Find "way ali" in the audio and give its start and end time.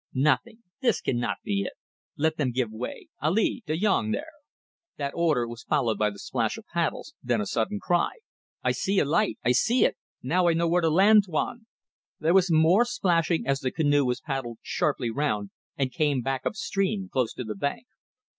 2.71-3.61